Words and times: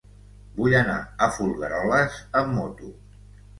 Vull 0.55 0.75
anar 0.79 0.95
a 1.03 1.27
Folgueroles 1.37 2.19
amb 2.43 2.53
moto. 2.61 2.93